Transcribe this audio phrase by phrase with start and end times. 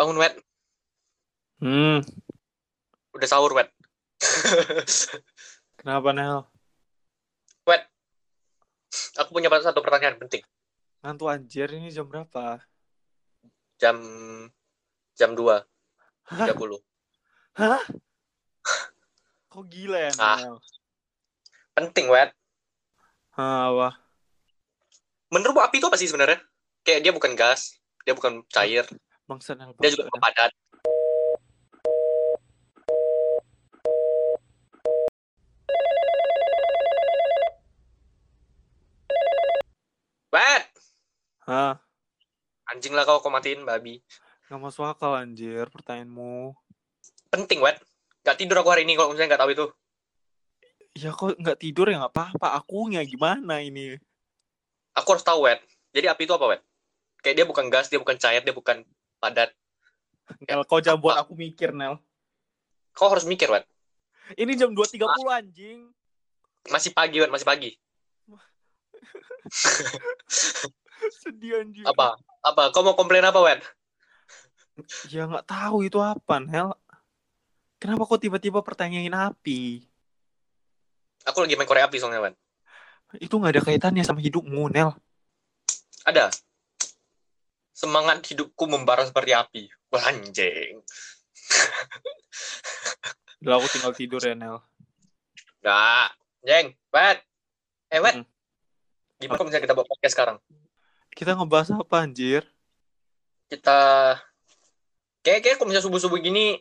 [0.00, 0.32] bangun wet.
[1.60, 2.00] Hmm,
[3.12, 3.68] Udah sahur wet.
[5.76, 6.48] kenapa Nel?
[8.90, 10.40] Aku punya satu pertanyaan penting.
[11.04, 12.58] Ngantuk anjir ini jam berapa?
[13.78, 13.96] Jam
[15.14, 15.60] jam 2
[16.32, 16.46] Hah?
[16.48, 16.80] 30.
[17.60, 17.82] Hah?
[19.52, 20.36] Kok gila ya Ah.
[20.40, 20.56] Nel?
[21.76, 22.32] Penting wet.
[23.36, 23.88] Hah, apa?
[25.30, 26.40] Menurutmu api itu apa sih sebenarnya?
[26.82, 28.88] Kayak dia bukan gas, dia bukan cair,
[29.30, 30.50] Nel, dia juga bukan padat.
[40.34, 40.66] Wet,
[41.46, 41.78] Hah?
[42.70, 44.02] anjing lah kau kau matiin babi.
[44.50, 46.54] Gak masuk akal anjir pertanyaanmu.
[47.30, 47.78] Penting wet.
[48.26, 49.66] Gak tidur aku hari ini kalau misalnya gak tahu itu.
[50.98, 52.58] Ya kok nggak tidur ya nggak apa-apa.
[52.58, 53.94] Akunya gimana ini?
[54.98, 55.62] Aku harus tahu wet.
[55.94, 56.62] Jadi api itu apa wet?
[57.22, 58.82] Kayak dia bukan gas, dia bukan cair, dia bukan
[59.20, 59.52] padat.
[60.48, 62.00] Nel, kau jangan buat aku mikir, Nel.
[62.96, 63.68] Kau harus mikir wet.
[64.34, 65.90] Ini jam 2.30 anjing.
[66.70, 67.70] Masih pagi wet, masih pagi.
[71.22, 71.86] Sedih anjing.
[71.86, 72.16] Apa?
[72.40, 72.70] Apa?
[72.72, 73.60] Kau mau komplain apa wet?
[75.12, 76.72] Ya nggak tahu itu apa, Nel.
[77.80, 79.84] Kenapa kok tiba-tiba pertanyain api?
[81.28, 82.36] Aku lagi main Korea api soalnya wet.
[83.18, 84.94] Itu nggak ada kaitannya sama hidupmu, Nel.
[86.06, 86.30] Ada.
[87.80, 89.62] Semangat hidupku membara seperti api.
[89.88, 90.84] Wah, anjing.
[93.40, 94.60] Udah aku tinggal tidur ya, Nel.
[95.64, 96.12] Nah,
[96.44, 97.24] jeng, wet.
[97.88, 98.20] Eh, wet.
[98.20, 98.28] Mm.
[99.16, 100.36] Gimana kalau misalnya kita buat podcast sekarang?
[101.16, 102.44] Kita ngebahas apa, anjir?
[103.48, 103.80] Kita...
[105.24, 106.60] Kayak, kayak kalau misalnya subuh-subuh gini,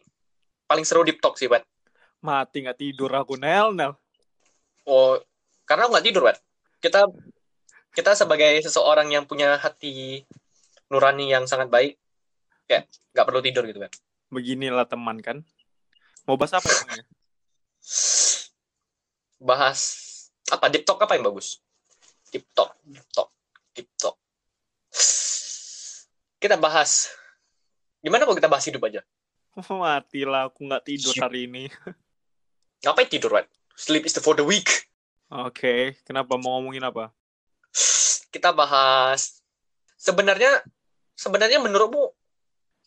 [0.72, 1.68] paling seru deep talk sih, wet.
[2.24, 3.92] Mati nggak tidur aku, Nel, Nel.
[4.88, 5.20] Oh,
[5.68, 6.40] karena aku nggak tidur, wet.
[6.80, 7.12] Kita
[7.92, 10.24] kita sebagai seseorang yang punya hati
[10.90, 11.98] nurani yang sangat baik,
[12.66, 13.94] kayak nggak perlu tidur gitu, wet.
[14.30, 15.42] Beginilah teman kan.
[16.26, 17.06] Mau bahas apa emangnya?
[19.42, 19.80] Bahas
[20.54, 20.66] apa?
[20.70, 21.62] Deep talk apa yang bagus?
[22.30, 23.30] Deep talk, deep talk,
[23.74, 24.18] deep talk.
[26.38, 27.10] Kita bahas.
[28.00, 29.02] Gimana kalau kita bahas hidup aja?
[29.70, 31.64] Matilah aku nggak tidur hari ini.
[32.86, 33.50] Ngapain tidur, wet?
[33.76, 34.68] Sleep is the for the weak.
[35.30, 37.14] Oke, kenapa mau ngomongin apa?
[38.34, 39.40] Kita bahas
[40.00, 40.64] sebenarnya
[41.20, 42.16] sebenarnya menurutmu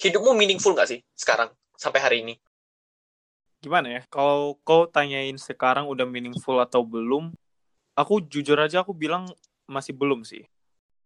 [0.01, 2.35] hidupmu meaningful nggak sih sekarang sampai hari ini?
[3.61, 4.03] Gimana ya?
[4.09, 7.31] Kalau kau tanyain sekarang udah meaningful atau belum,
[7.93, 9.29] aku jujur aja aku bilang
[9.69, 10.49] masih belum sih.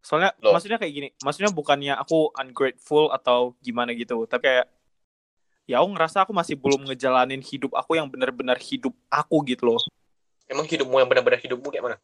[0.00, 0.54] Soalnya Loh.
[0.54, 4.66] maksudnya kayak gini, maksudnya bukannya aku ungrateful atau gimana gitu, tapi kayak
[5.66, 9.82] ya aku ngerasa aku masih belum ngejalanin hidup aku yang benar-benar hidup aku gitu loh.
[10.46, 11.96] Emang hidupmu yang benar-benar hidupmu kayak mana?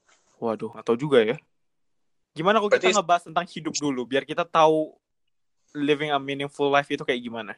[0.42, 1.38] Waduh, atau juga ya.
[2.34, 4.98] Gimana kalau kita Berarti- ngebahas tentang hidup dulu, biar kita tahu
[5.72, 7.52] living a meaningful life itu kayak gimana?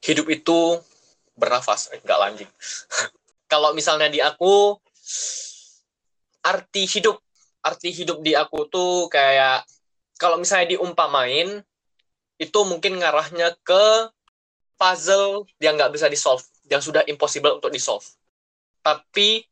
[0.00, 0.80] Hidup itu
[1.36, 2.50] bernafas, eh, enggak lanjing.
[3.52, 4.78] Kalau misalnya di aku
[6.40, 7.20] arti hidup,
[7.60, 9.66] arti hidup di aku tuh kayak
[10.20, 11.64] kalau misalnya diumpamain
[12.40, 14.08] itu mungkin ngarahnya ke
[14.80, 18.04] puzzle yang nggak bisa di solve, yang sudah impossible untuk di solve.
[18.80, 19.44] Tapi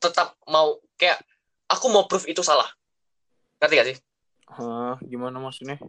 [0.00, 1.20] tetap mau kayak
[1.68, 2.68] aku mau proof itu salah.
[3.60, 3.98] Ngerti gak sih?
[4.52, 5.80] Hah, gimana maksudnya?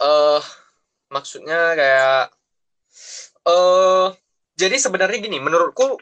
[0.00, 0.42] Eh
[1.12, 2.22] maksudnya kayak
[3.46, 4.06] eh
[4.56, 6.00] jadi sebenarnya gini, menurutku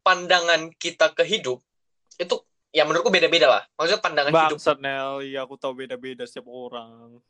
[0.00, 1.60] pandangan kita ke hidup
[2.16, 2.36] itu
[2.72, 3.62] ya menurutku beda-beda lah.
[3.76, 4.56] Maksudnya pandangan hidup.
[4.56, 7.20] Bangsat Nel, ya aku tahu beda-beda setiap orang.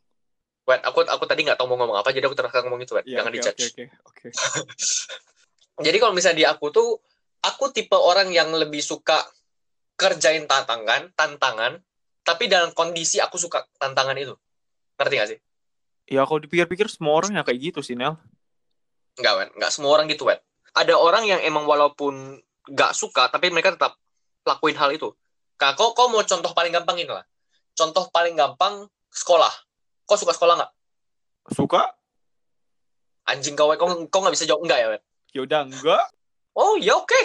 [0.69, 3.09] Wait, aku aku tadi nggak tahu mau ngomong apa, jadi aku terus ngomong itu, Wait.
[3.09, 3.65] Ya, Jangan oke, dijudge.
[3.67, 4.29] Oke, oke, oke.
[5.87, 7.01] Jadi kalau misalnya di aku tuh,
[7.41, 9.17] aku tipe orang yang lebih suka
[9.97, 11.81] kerjain tantangan, tantangan,
[12.21, 14.37] tapi dalam kondisi aku suka tantangan itu.
[15.01, 15.39] Ngerti gak sih?
[16.11, 18.19] Ya kalau dipikir-pikir semua orang ya kayak gitu sih Nel.
[19.15, 19.49] Enggak, Wen.
[19.55, 20.43] Enggak semua orang gitu, Wen.
[20.75, 23.95] Ada orang yang emang walaupun nggak suka, tapi mereka tetap
[24.43, 25.15] lakuin hal itu.
[25.55, 27.23] Kak, kau mau contoh paling gampang ini lah.
[27.79, 29.53] Contoh paling gampang, sekolah.
[30.09, 30.73] Kau suka sekolah nggak?
[31.55, 31.83] Suka?
[33.31, 35.03] Anjing kau, kau, kau nggak bisa jawab enggak ya, Wen?
[35.31, 36.05] Ya udah enggak.
[36.59, 37.21] Oh, ya oke.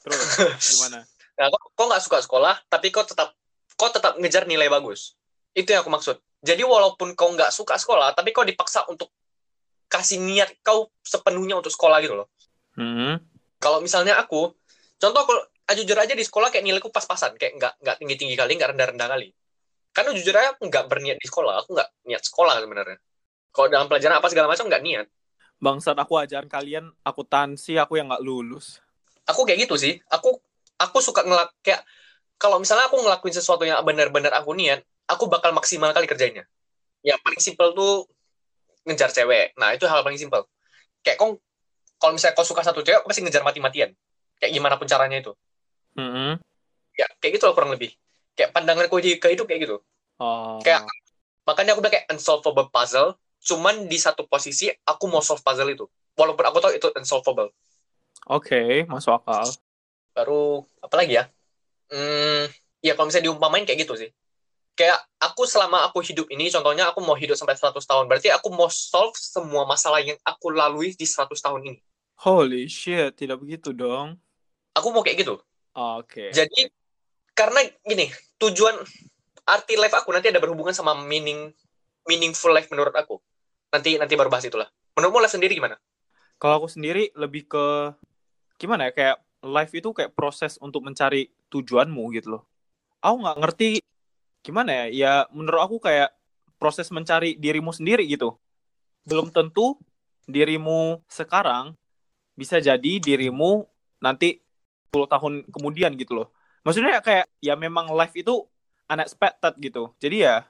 [0.00, 0.20] Terus
[0.72, 1.04] gimana?
[1.36, 3.36] Nah, kau, kau nggak suka sekolah, tapi kau tetap
[3.74, 5.18] kau tetap ngejar nilai bagus.
[5.52, 6.16] Itu yang aku maksud.
[6.44, 9.08] Jadi walaupun kau nggak suka sekolah, tapi kau dipaksa untuk
[9.88, 12.28] kasih niat kau sepenuhnya untuk sekolah gitu loh.
[12.76, 13.16] Hmm.
[13.56, 14.52] Kalau misalnya aku,
[15.00, 18.60] contoh aku ah, jujur aja di sekolah kayak nilaiku pas-pasan, kayak nggak nggak tinggi-tinggi kali,
[18.60, 19.32] nggak rendah-rendah kali.
[19.94, 22.98] Karena jujur aja aku nggak berniat di sekolah, aku nggak niat sekolah sebenarnya.
[23.54, 25.06] Kalau dalam pelajaran apa segala macam nggak niat.
[25.62, 28.84] Bangsat aku ajaran kalian akuntansi aku yang nggak lulus.
[29.24, 29.96] Aku kayak gitu sih.
[30.12, 30.36] Aku
[30.76, 31.86] aku suka ngelak kayak
[32.36, 36.44] kalau misalnya aku ngelakuin sesuatu yang benar-benar aku niat, aku bakal maksimal kali kerjanya.
[37.04, 38.08] Yang paling simpel tuh
[38.88, 39.52] ngejar cewek.
[39.60, 40.48] Nah itu hal paling simpel.
[41.04, 41.36] Kayak kau
[42.00, 43.92] kalau misalnya kau suka satu cewek kau pasti ngejar mati-matian.
[44.40, 45.32] Kayak gimana pun caranya itu.
[45.94, 46.42] Mm-mm.
[46.94, 47.94] ya kayak gitu loh kurang lebih.
[48.34, 49.76] Kayak pandangan kau di ke hidup kayak gitu.
[50.18, 50.58] Oh.
[50.62, 50.86] Kayak-
[51.44, 53.14] makanya aku bilang kayak unsolvable puzzle
[53.44, 55.86] cuman di satu posisi aku mau solve puzzle itu.
[56.14, 57.50] Walaupun aku tahu itu unsolvable.
[58.30, 59.44] Oke, masuk akal.
[60.14, 61.26] baru apa lagi ya?
[61.90, 62.46] Hmm,
[62.80, 64.10] ya kalau misalnya diumpamain kayak gitu sih
[64.74, 68.50] kayak aku selama aku hidup ini contohnya aku mau hidup sampai 100 tahun berarti aku
[68.50, 71.78] mau solve semua masalah yang aku lalui di 100 tahun ini
[72.14, 74.14] Holy shit, tidak begitu dong.
[74.74, 75.38] aku mau kayak gitu
[75.74, 76.30] Oke.
[76.34, 76.70] jadi
[77.34, 78.74] karena gini tujuan
[79.46, 81.50] arti life aku nanti ada berhubungan sama meaning
[82.06, 83.18] meaningful life menurut aku
[83.70, 85.78] nanti nanti baru bahas itulah menurutmu life sendiri gimana
[86.34, 87.94] Kalau aku sendiri lebih ke
[88.58, 92.42] gimana ya kayak life itu kayak proses untuk mencari tujuanmu gitu loh.
[93.04, 93.68] Aku nggak ngerti
[94.44, 94.86] gimana ya.
[94.92, 96.12] Ya menurut aku kayak
[96.60, 98.36] proses mencari dirimu sendiri gitu.
[99.08, 99.80] Belum tentu
[100.28, 101.74] dirimu sekarang
[102.36, 103.64] bisa jadi dirimu
[104.00, 104.40] nanti
[104.92, 106.28] 10 tahun kemudian gitu loh.
[106.62, 108.44] Maksudnya kayak ya memang life itu
[108.88, 109.90] unexpected gitu.
[109.98, 110.44] Jadi ya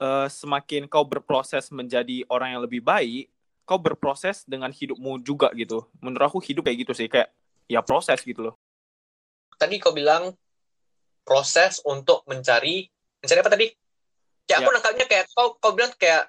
[0.00, 3.30] eh, semakin kau berproses menjadi orang yang lebih baik,
[3.66, 5.86] kau berproses dengan hidupmu juga gitu.
[5.98, 7.34] Menurut aku hidup kayak gitu sih, kayak
[7.68, 8.56] ya proses gitu loh.
[9.54, 10.34] tadi kau bilang
[11.24, 12.90] proses untuk mencari
[13.24, 13.66] mencari apa tadi
[14.44, 14.74] kayak aku Ya.
[14.76, 16.28] nangkapnya kayak kau kau bilang kayak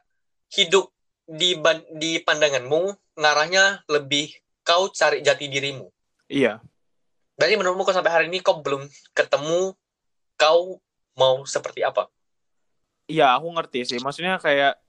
[0.55, 0.87] hidup
[1.27, 1.59] di
[1.99, 4.31] di pandanganmu ngarahnya lebih
[4.63, 5.91] kau cari jati dirimu
[6.25, 6.57] Iya,
[7.37, 9.75] berarti menurutmu kau sampai hari ini kau belum ketemu
[10.39, 10.81] kau
[11.15, 12.09] mau seperti apa
[13.05, 13.99] iya aku ngerti sih.
[14.01, 14.81] Maksudnya kayak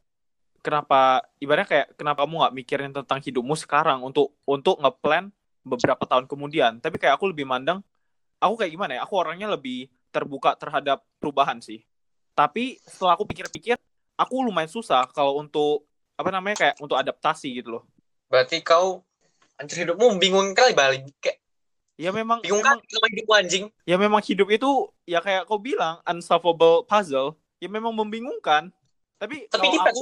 [0.64, 5.28] kenapa ibaratnya kayak kenapa kamu nggak mikirin tentang hidupmu sekarang untuk untuk ngeplan
[5.62, 6.80] beberapa tahun kemudian.
[6.80, 7.84] Tapi kayak aku lebih mandang,
[8.40, 9.00] aku kayak gimana ya?
[9.04, 11.84] Aku orangnya lebih terbuka terhadap perubahan sih.
[12.36, 13.80] Tapi setelah aku pikir-pikir,
[14.14, 17.84] aku lumayan susah kalau untuk apa namanya kayak untuk adaptasi gitu loh.
[18.26, 19.06] berarti kau
[19.54, 21.38] anjir hidupmu bingung kali balik kayak
[21.96, 23.64] Ya memang bingung memang kan sama hidupmu anjing.
[23.88, 24.68] Ya memang hidup itu
[25.08, 27.40] ya kayak kau bilang unsolvable puzzle.
[27.56, 28.68] Ya memang membingungkan.
[29.16, 30.00] Tapi tapi kalau aku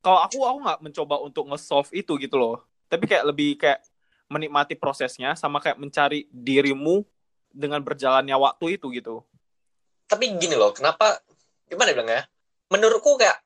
[0.00, 2.64] kalau aku aku nggak mencoba untuk nge-solve itu gitu loh.
[2.88, 3.84] Tapi kayak lebih kayak
[4.32, 7.04] menikmati prosesnya sama kayak mencari dirimu
[7.52, 9.20] dengan berjalannya waktu itu gitu.
[10.08, 11.20] Tapi gini loh kenapa
[11.74, 12.22] gimana bilang ya?
[12.70, 13.36] Menurutku kayak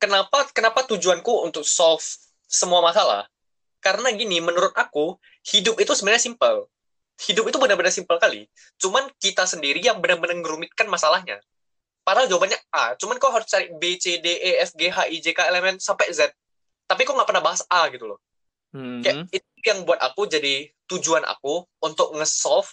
[0.00, 2.02] kenapa kenapa tujuanku untuk solve
[2.44, 3.28] semua masalah?
[3.84, 6.66] Karena gini menurut aku hidup itu sebenarnya simpel.
[7.14, 8.50] Hidup itu benar-benar simpel kali.
[8.80, 11.38] Cuman kita sendiri yang benar-benar ngerumitkan masalahnya.
[12.02, 12.98] Padahal jawabannya A.
[12.98, 15.78] Cuman kau harus cari B C D E F G H I J K elemen
[15.78, 16.32] sampai Z.
[16.84, 18.20] Tapi kau nggak pernah bahas A gitu loh.
[18.74, 19.06] Hmm.
[19.06, 22.66] kayak itu yang buat aku jadi tujuan aku untuk nge-solve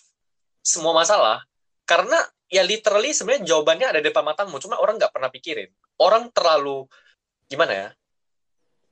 [0.66, 1.46] semua masalah.
[1.86, 2.18] Karena
[2.52, 4.60] ya literally sebenarnya jawabannya ada di depan matamu.
[4.60, 5.72] Cuma orang nggak pernah pikirin.
[5.98, 6.86] Orang terlalu
[7.48, 7.90] gimana ya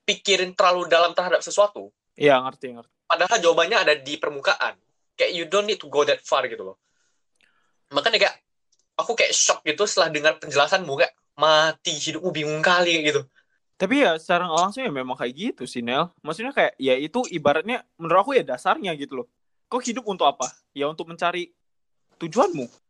[0.07, 1.91] pikirin terlalu dalam terhadap sesuatu.
[2.15, 2.93] Iya ngerti ngerti.
[3.05, 4.73] Padahal jawabannya ada di permukaan.
[5.13, 6.77] Kayak you don't need to go that far gitu loh.
[7.93, 8.35] Makanya kayak
[8.95, 10.89] aku kayak shock gitu setelah dengar penjelasanmu.
[10.95, 13.21] Kayak mati hidupmu bingung kali gitu.
[13.79, 16.11] Tapi ya secara langsung ya memang kayak gitu sih Nel.
[16.25, 19.27] Maksudnya kayak ya itu ibaratnya menurut aku ya dasarnya gitu loh.
[19.69, 20.49] Kau hidup untuk apa?
[20.73, 21.53] Ya untuk mencari
[22.19, 22.88] tujuanmu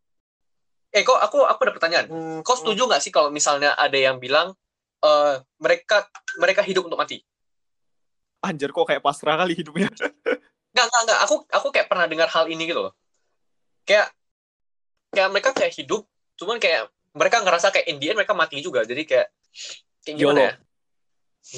[0.90, 2.06] Eh, kok aku aku ada pertanyaan.
[2.42, 4.54] Kau setuju nggak sih kalau misalnya ada yang bilang
[5.02, 6.06] eh, mereka
[6.38, 7.22] mereka hidup untuk mati?
[8.40, 9.92] anjir kok kayak pasrah kali hidupnya
[10.70, 11.18] Nggak, nggak, nggak.
[11.26, 12.94] Aku aku kayak pernah dengar hal ini gitu loh.
[13.82, 14.14] Kayak
[15.10, 16.06] kayak mereka kayak hidup,
[16.38, 18.86] cuman kayak mereka ngerasa kayak in the end mereka mati juga.
[18.86, 19.34] Jadi kayak
[20.06, 20.46] kayak gimana YOLO.
[20.46, 20.54] ya?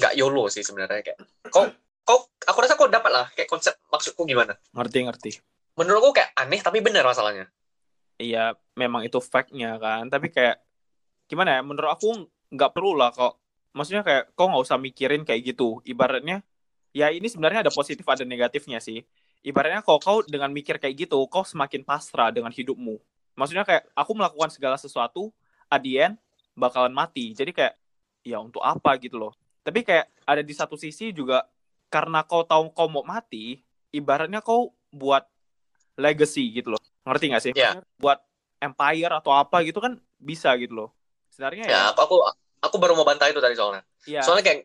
[0.01, 1.21] Nggak YOLO sih sebenarnya kayak.
[1.53, 1.69] Kau
[2.01, 4.57] kau aku rasa kau dapat lah kayak konsep maksudku gimana.
[4.73, 5.29] ngerti ngerti
[5.77, 7.45] Menurutku kayak aneh tapi benar masalahnya.
[8.21, 10.07] Iya, memang itu fact-nya kan.
[10.09, 10.61] Tapi kayak
[11.29, 11.61] gimana ya?
[11.65, 12.07] Menurut aku
[12.53, 13.39] nggak perlu lah kok.
[13.73, 15.81] Maksudnya kayak kau nggak usah mikirin kayak gitu.
[15.85, 16.45] Ibaratnya
[16.93, 19.01] ya ini sebenarnya ada positif ada negatifnya sih.
[19.43, 22.95] Ibaratnya kalau kau dengan mikir kayak gitu, kau semakin pasrah dengan hidupmu.
[23.35, 25.33] Maksudnya kayak aku melakukan segala sesuatu,
[25.73, 26.15] end
[26.55, 27.33] bakalan mati.
[27.33, 27.75] Jadi kayak
[28.23, 29.33] ya untuk apa gitu loh.
[29.65, 31.43] Tapi kayak ada di satu sisi juga
[31.89, 33.59] karena kau tahu kau mau mati,
[33.91, 35.25] ibaratnya kau buat
[35.97, 36.81] legacy gitu loh.
[37.03, 37.51] Ngerti gak sih?
[37.55, 37.83] Iya.
[37.99, 38.19] Buat
[38.63, 40.89] empire atau apa gitu kan bisa gitu loh.
[41.27, 42.15] Sebenarnya ya, Ya, aku aku
[42.63, 43.83] aku baru mau bantah itu tadi soalnya.
[44.07, 44.59] ya, Soalnya kayak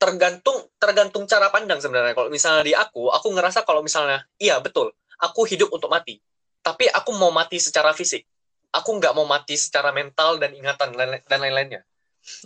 [0.00, 2.14] tergantung tergantung cara pandang sebenarnya.
[2.14, 6.22] Kalau misalnya di aku, aku ngerasa kalau misalnya iya betul, aku hidup untuk mati.
[6.62, 8.24] Tapi aku mau mati secara fisik.
[8.70, 11.82] Aku nggak mau mati secara mental dan ingatan dan dan lain-lainnya.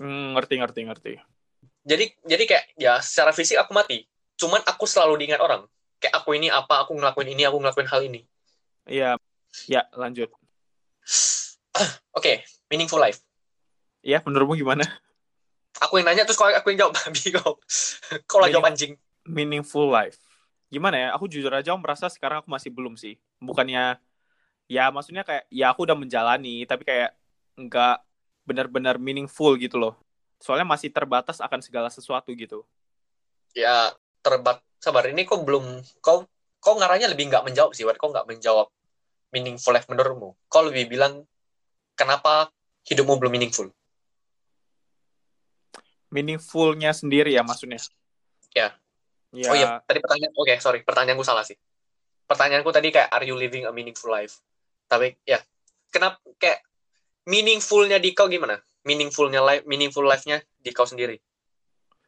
[0.00, 1.12] hmm, ngerti ngerti ngerti.
[1.84, 4.08] Jadi jadi kayak ya secara fisik aku mati.
[4.40, 5.68] Cuman aku selalu diingat orang.
[6.00, 8.20] Kayak aku ini apa, aku ngelakuin ini, aku ngelakuin hal ini.
[8.84, 9.16] Iya,
[9.70, 10.30] ya lanjut.
[12.18, 13.20] Oke, meaningful life.
[14.04, 14.84] Ya, menurutmu gimana?
[15.82, 17.58] Aku yang nanya terus kau aku yang jawab babi kau.
[18.30, 18.94] Kau lah jawab anjing.
[19.26, 20.20] Meaningful life.
[20.70, 21.08] Gimana ya?
[21.16, 23.18] Aku jujur aja merasa sekarang aku masih belum sih.
[23.42, 23.98] Bukannya
[24.70, 27.12] ya maksudnya kayak ya aku udah menjalani tapi kayak
[27.58, 28.00] nggak
[28.46, 29.98] benar-benar meaningful gitu loh.
[30.38, 32.62] Soalnya masih terbatas akan segala sesuatu gitu.
[33.56, 33.90] Ya
[34.22, 36.28] terbat sabar ini kok belum kau
[36.60, 38.68] kau ngarahnya lebih nggak menjawab sih, Kau nggak menjawab
[39.34, 40.38] meaningful life menurutmu.
[40.46, 41.26] Kau lebih bilang
[41.98, 42.54] kenapa
[42.86, 43.66] hidupmu belum meaningful?
[46.14, 47.82] Meaningfulnya sendiri ya maksudnya.
[48.54, 48.78] Ya.
[49.34, 50.30] Ya, Oh iya, tadi pertanyaan.
[50.38, 51.58] Oke, sorry, pertanyaanku salah sih.
[52.30, 54.38] Pertanyaanku tadi kayak are you living a meaningful life?
[54.86, 55.42] Tapi ya,
[55.90, 56.62] kenapa kayak
[57.26, 58.62] meaningfulnya di kau gimana?
[58.86, 61.18] Meaningfulnya life, meaningful life-nya di kau sendiri.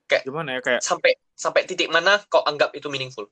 [0.07, 3.27] gimana ya kayak Sampai sampai titik mana kau anggap itu meaningful?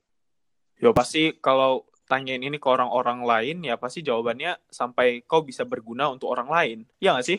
[0.82, 6.12] ya pasti kalau tanyain ini ke orang-orang lain ya pasti jawabannya sampai kau bisa berguna
[6.12, 6.78] untuk orang lain.
[7.00, 7.38] Ya nggak sih?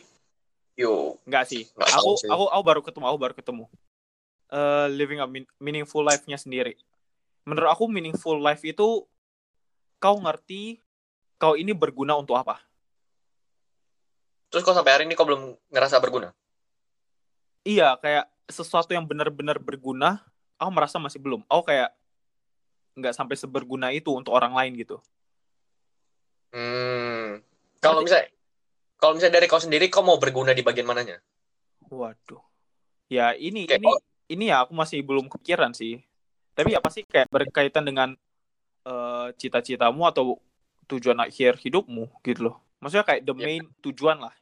[0.76, 1.62] Yo, Nggak sih.
[1.72, 2.28] Nggak aku, sih.
[2.28, 3.64] aku aku baru ketemu, aku baru ketemu.
[4.52, 6.76] Eh, living a mean- meaningful life-nya sendiri.
[7.48, 9.06] Menurut aku meaningful life itu
[9.96, 10.82] kau ngerti
[11.40, 12.60] kau ini berguna untuk apa.
[14.46, 16.30] terus kau sampai hari ini kau belum ngerasa berguna?
[17.66, 20.22] Iya, kayak sesuatu yang benar-benar berguna,
[20.54, 21.42] aku merasa masih belum.
[21.50, 21.90] Aku kayak
[22.96, 24.96] nggak sampai seberguna itu untuk orang lain gitu.
[26.50, 27.44] Hmm.
[27.84, 28.32] Kalau misalnya
[28.96, 31.20] kalau misalnya dari kau sendiri kau mau berguna di bagian mananya?
[31.92, 32.40] Waduh.
[33.12, 33.92] Ya ini Kayak ini
[34.32, 36.00] ini ya aku masih belum kepikiran sih.
[36.56, 38.16] Tapi ya pasti kayak berkaitan dengan
[38.88, 40.40] eh, cita-citamu atau
[40.88, 42.56] tujuan akhir hidupmu gitu loh.
[42.80, 43.44] Maksudnya kayak the Ya.
[43.44, 44.34] main tujuan lah.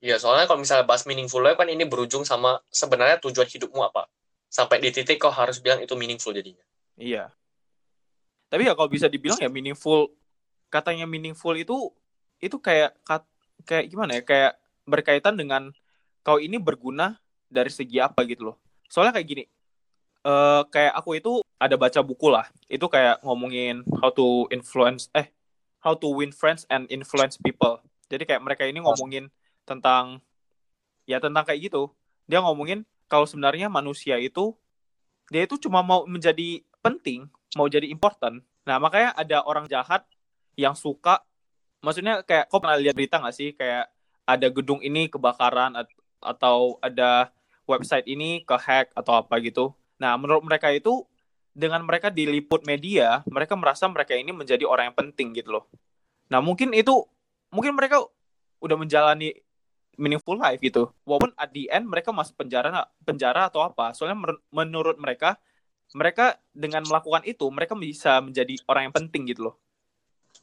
[0.00, 4.08] Iya, soalnya kalau misalnya bahas meaningful life kan ini berujung sama sebenarnya tujuan hidupmu apa.
[4.48, 6.64] Sampai di titik kau harus bilang itu meaningful jadinya.
[6.96, 7.28] Iya.
[8.50, 10.10] Tapi ya kalau bisa dibilang ya meaningful
[10.66, 11.94] katanya meaningful itu
[12.42, 12.98] itu kayak
[13.62, 14.22] kayak gimana ya?
[14.26, 14.52] Kayak
[14.84, 15.70] berkaitan dengan
[16.26, 17.16] kau ini berguna
[17.46, 18.56] dari segi apa gitu loh.
[18.90, 19.44] Soalnya kayak gini.
[20.20, 22.44] eh kayak aku itu ada baca buku lah.
[22.68, 25.32] Itu kayak ngomongin how to influence eh
[25.80, 27.80] how to win friends and influence people.
[28.12, 29.32] Jadi kayak mereka ini ngomongin
[29.64, 30.20] tentang
[31.08, 31.88] ya tentang kayak gitu.
[32.28, 34.52] Dia ngomongin kalau sebenarnya manusia itu
[35.32, 38.42] dia itu cuma mau menjadi penting, mau jadi important.
[38.64, 40.04] Nah, makanya ada orang jahat
[40.58, 41.24] yang suka
[41.80, 43.88] maksudnya kayak kau pernah lihat berita nggak sih kayak
[44.28, 47.32] ada gedung ini kebakaran at- atau ada
[47.64, 49.72] website ini kehack atau apa gitu.
[49.96, 51.04] Nah, menurut mereka itu
[51.50, 55.64] dengan mereka diliput media, mereka merasa mereka ini menjadi orang yang penting gitu loh.
[56.30, 56.94] Nah, mungkin itu
[57.50, 58.04] mungkin mereka
[58.60, 59.34] udah menjalani
[59.96, 60.92] meaningful life gitu.
[61.08, 63.96] Walaupun at the end mereka masuk penjara penjara atau apa.
[63.96, 64.20] Soalnya
[64.52, 65.40] menurut mereka
[65.90, 69.54] mereka dengan melakukan itu mereka bisa menjadi orang yang penting gitu loh.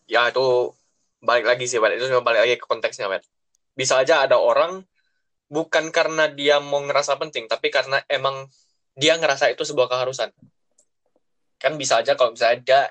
[0.08, 0.76] Ya itu
[1.24, 1.96] balik lagi sih, Wet.
[1.96, 3.24] Itu cuma balik lagi ke konteksnya, Wet.
[3.76, 4.84] Bisa aja ada orang
[5.48, 8.52] bukan karena dia mau ngerasa penting, tapi karena emang
[8.98, 10.32] dia ngerasa itu sebuah keharusan.
[11.58, 12.82] Kan bisa aja kalau misalnya dia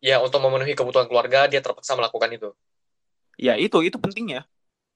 [0.00, 2.50] ya untuk memenuhi kebutuhan keluarga dia terpaksa melakukan itu.
[3.40, 4.44] Ya itu itu pentingnya.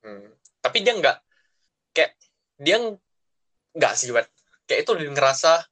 [0.05, 0.29] Hmm.
[0.61, 1.17] Tapi dia nggak
[1.97, 2.13] kayak
[2.61, 2.77] dia
[3.73, 4.29] nggak sih, Wet.
[4.69, 5.65] Kayak itu dia ngerasa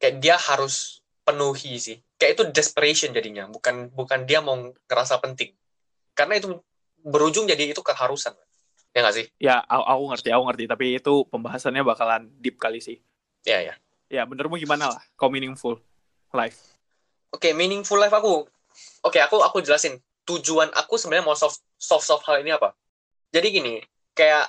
[0.00, 1.96] kayak dia harus penuhi sih.
[2.16, 4.56] Kayak itu desperation jadinya, bukan bukan dia mau
[4.88, 5.52] ngerasa penting.
[6.16, 6.62] Karena itu
[7.04, 8.32] berujung jadi itu keharusan.
[8.96, 9.26] Ya nggak sih?
[9.36, 12.96] Ya aku, aku ngerti aku ngerti tapi itu pembahasannya bakalan deep kali sih.
[13.44, 13.74] Ya ya.
[14.08, 15.02] Ya benermu gimana lah?
[15.18, 15.76] Kau meaningful
[16.32, 16.78] life.
[17.34, 18.48] Oke, meaningful life aku.
[19.04, 20.00] Oke, aku aku jelasin.
[20.24, 22.72] Tujuan aku sebenarnya mau soft soft soft hal ini apa?
[23.34, 23.74] Jadi gini,
[24.16, 24.48] kayak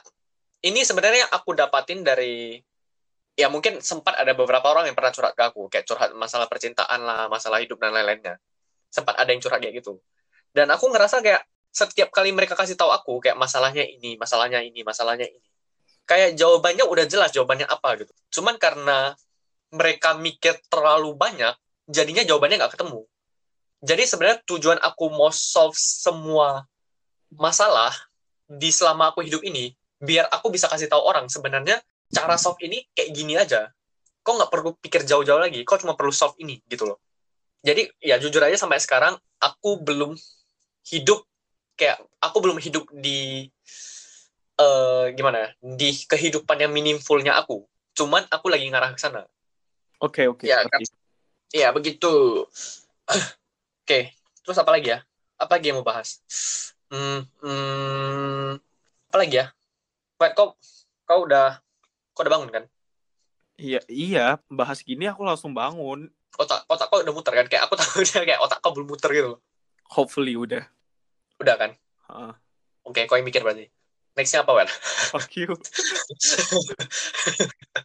[0.63, 2.61] ini sebenarnya aku dapatin dari
[3.37, 7.05] ya mungkin sempat ada beberapa orang yang pernah curhat ke aku, kayak curhat masalah percintaan
[7.05, 8.41] lah, masalah hidup dan lain-lainnya.
[8.89, 10.01] Sempat ada yang curhat kayak gitu.
[10.49, 14.81] Dan aku ngerasa kayak setiap kali mereka kasih tahu aku kayak masalahnya ini, masalahnya ini,
[14.81, 15.45] masalahnya ini.
[16.09, 18.13] Kayak jawabannya udah jelas jawabannya apa gitu.
[18.41, 19.13] Cuman karena
[19.69, 21.53] mereka mikir terlalu banyak,
[21.85, 23.05] jadinya jawabannya nggak ketemu.
[23.85, 26.65] Jadi sebenarnya tujuan aku mau solve semua
[27.29, 27.93] masalah
[28.49, 31.77] di selama aku hidup ini, biar aku bisa kasih tahu orang sebenarnya
[32.11, 33.71] cara solve ini kayak gini aja.
[34.23, 36.99] Kau nggak perlu pikir jauh-jauh lagi, kau cuma perlu solve ini gitu loh.
[37.63, 40.15] Jadi ya jujur aja sampai sekarang aku belum
[40.87, 41.23] hidup
[41.77, 43.47] kayak aku belum hidup di
[44.57, 47.63] eh gimana ya, di kehidupan yang meaningfulnya aku.
[47.93, 49.25] Cuman aku lagi ngarah ke sana.
[50.01, 50.45] Oke oke.
[50.45, 50.93] Ya, ngerti.
[51.53, 52.43] Iya, begitu.
[53.87, 54.11] Oke,
[54.43, 54.99] terus apa lagi ya?
[55.39, 56.19] Apa lagi yang mau bahas?
[56.91, 58.59] Hmm, hmm,
[59.07, 59.47] apa lagi ya?
[60.19, 60.59] Wait, kau,
[61.07, 61.63] kau udah,
[62.17, 62.63] kau udah bangun kan?
[63.61, 66.09] Iya iya bahas gini aku langsung bangun.
[66.37, 67.45] Otak, otak kau udah muter kan?
[67.45, 69.37] Kayak aku tahu dia kayak otak kau belum muter gitu.
[69.93, 70.65] Hopefully udah.
[71.37, 71.71] Udah kan?
[72.09, 72.33] Heeh.
[72.89, 73.69] Oke, kau yang mikir berarti.
[74.17, 74.69] Nextnya apa, Wel?
[75.13, 75.53] Fuck you.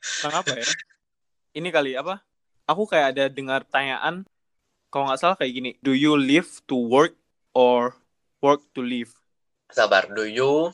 [0.00, 0.64] Tentang apa ya?
[1.52, 2.24] Ini kali apa?
[2.64, 4.24] Aku kayak ada dengar pertanyaan
[4.88, 5.70] kalau nggak salah kayak gini.
[5.84, 7.12] Do you live to work
[7.52, 7.96] or
[8.40, 9.12] work to live?
[9.72, 10.72] Sabar, do you...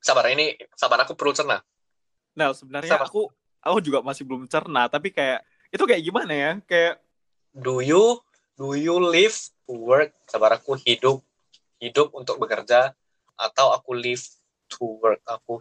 [0.00, 1.64] Sabar, ini sabar aku perlu cerna.
[2.38, 3.10] Nah, sebenarnya Sama.
[3.10, 3.26] aku
[3.58, 5.42] aku juga masih belum cerna, tapi kayak
[5.74, 6.50] itu kayak gimana ya?
[6.62, 7.02] Kayak
[7.50, 8.22] Do you
[8.54, 9.34] do you live
[9.66, 10.14] to work?
[10.30, 11.18] Sabar, aku hidup
[11.82, 12.94] hidup untuk bekerja
[13.34, 14.22] atau aku live
[14.70, 15.18] to work?
[15.26, 15.58] Aku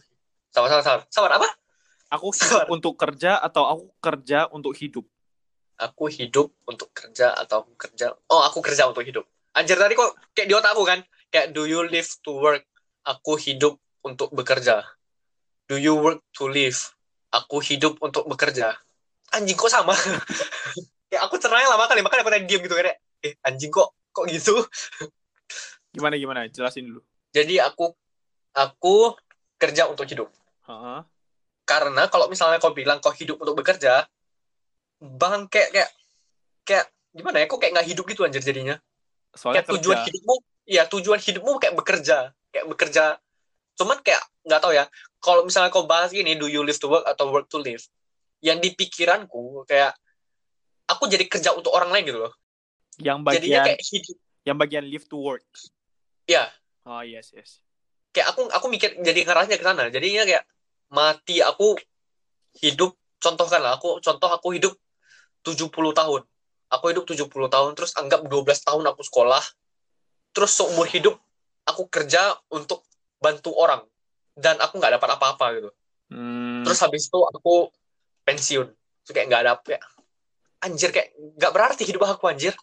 [0.53, 1.01] sabar, sabar, sabar.
[1.09, 1.49] Sabar apa?
[2.07, 5.05] aku hidup untuk kerja atau aku kerja untuk hidup.
[5.77, 8.15] Aku hidup untuk kerja atau aku kerja?
[8.31, 9.27] Oh, aku kerja untuk hidup.
[9.53, 11.05] Anjir tadi kok kayak di otakku kan?
[11.29, 12.65] Kayak do you live to work?
[13.05, 14.96] Aku hidup untuk bekerja.
[15.67, 16.79] Do you work to live?
[17.35, 18.71] Aku hidup untuk bekerja.
[19.35, 19.91] Anjing kok sama?
[21.13, 22.95] ya aku cerai lama kali, makanya aku tadi diem gitu kan.
[23.19, 24.55] Eh, anjing kok kok gitu?
[25.95, 26.47] Gimana gimana?
[26.47, 27.03] Jelasin dulu.
[27.35, 27.91] Jadi aku
[28.55, 29.19] aku
[29.59, 30.31] kerja untuk hidup.
[30.71, 30.99] Heeh.
[31.67, 34.07] Karena kalau misalnya kau bilang kau hidup untuk bekerja,
[35.03, 35.91] bang kayak kayak
[36.63, 37.45] kayak gimana ya?
[37.51, 38.79] Kok kayak nggak hidup gitu anjir jadinya.
[39.35, 40.07] Soalnya kayak tujuan kerja.
[40.07, 42.17] hidupmu, ya tujuan hidupmu kayak bekerja,
[42.55, 43.19] kayak bekerja.
[43.77, 44.85] Cuman kayak nggak tahu ya.
[45.21, 47.81] Kalau misalnya kau bahas ini, do you live to work atau work to live?
[48.41, 49.93] Yang di pikiranku kayak
[50.89, 52.33] aku jadi kerja untuk orang lain gitu loh.
[52.97, 54.17] yang Jadinya bagian kayak hidup.
[54.41, 55.45] yang bagian live to work.
[56.25, 56.49] Ya,
[56.87, 57.59] Oh yes yes.
[58.15, 59.91] kayak aku aku mikir jadi ngarahnya ke sana.
[59.93, 60.47] Jadinya kayak
[60.89, 61.75] mati aku
[62.63, 64.73] hidup contohkan lah aku contoh aku hidup
[65.43, 66.23] 70 tahun.
[66.71, 68.31] Aku hidup 70 tahun terus anggap 12
[68.63, 69.43] tahun aku sekolah.
[70.31, 71.19] Terus seumur hidup
[71.67, 72.86] aku kerja untuk
[73.17, 73.81] bantu orang
[74.37, 75.69] dan aku nggak dapat apa-apa gitu.
[76.13, 77.73] Hmm, Terus habis itu aku
[78.23, 78.67] pensiun.
[79.03, 79.83] Terus kayak nggak ada kayak
[80.61, 82.53] anjir kayak nggak berarti hidup aku anjir.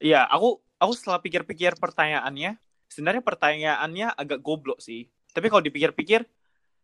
[0.00, 2.56] Iya, aku aku setelah pikir-pikir pertanyaannya,
[2.88, 5.10] sebenarnya pertanyaannya agak goblok sih.
[5.30, 6.24] Tapi kalau dipikir-pikir,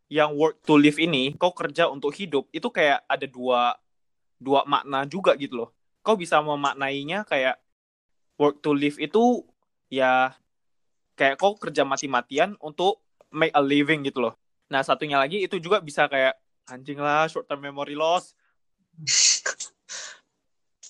[0.06, 3.74] yang work to live ini, kau kerja untuk hidup, itu kayak ada dua
[4.38, 5.70] dua makna juga gitu loh.
[6.04, 7.58] Kau bisa memaknainya kayak
[8.38, 9.42] work to live itu
[9.90, 10.30] ya
[11.16, 13.02] kayak kau kerja mati-matian untuk
[13.32, 14.34] make a living gitu loh.
[14.70, 16.36] Nah, satunya lagi itu juga bisa kayak
[16.68, 18.36] anjing lah short term memory loss.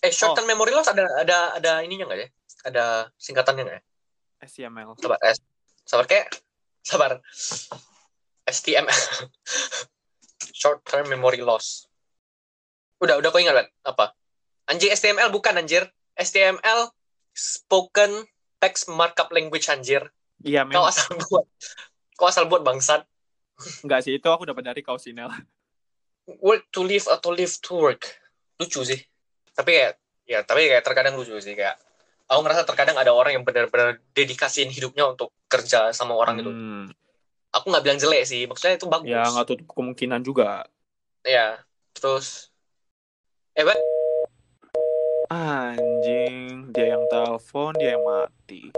[0.05, 2.29] Eh short term memory loss ada ada ada ininya nggak ya?
[2.69, 2.85] Ada
[3.17, 3.83] singkatannya nggak ya?
[4.45, 4.93] SCML.
[5.01, 5.39] Sabar, S.
[5.89, 6.27] Sabar kayak
[6.85, 7.11] sabar.
[8.47, 8.93] STML.
[10.61, 11.89] Short term memory loss.
[13.03, 13.67] Udah, udah kau ingat kan?
[13.89, 14.07] Apa?
[14.69, 15.89] Anjir STML bukan anjir.
[16.17, 16.93] STML
[17.37, 18.25] spoken
[18.61, 20.09] text markup language anjir.
[20.45, 21.47] Iya, Kau memang asal buat.
[22.17, 23.05] Kau asal buat bangsat.
[23.81, 25.33] enggak sih itu aku dapat dari Kausinel.
[26.45, 28.03] Work to live atau live to work.
[28.61, 29.01] Lucu sih.
[29.57, 29.93] Tapi kayak
[30.27, 31.79] ya tapi kayak terkadang lucu sih kayak
[32.27, 36.51] aku ngerasa terkadang ada orang yang benar-benar dedikasiin hidupnya untuk kerja sama orang gitu.
[36.53, 36.87] Hmm.
[37.55, 39.09] Aku nggak bilang jelek sih, maksudnya itu bagus.
[39.09, 40.67] Ya nggak tutup kemungkinan juga.
[41.25, 41.63] Ya,
[41.97, 42.51] terus
[43.57, 43.81] eh Bat,
[45.27, 48.71] Anjing, dia yang telepon, dia yang mati.